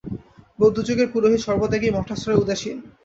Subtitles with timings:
[0.59, 2.77] বৌদ্ধযুগের পুরোহিত সর্বত্যাগী, মঠাশ্রয়, উদাসীন।